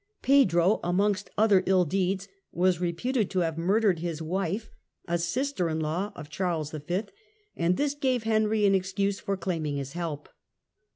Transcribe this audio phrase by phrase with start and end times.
[0.23, 4.71] Pedro, amongst other ill deeds, was reputed to have murdered his wife,
[5.07, 7.03] a sister in law of Charles V.,
[7.55, 10.27] and this gave Henry an excuse for claiming his help.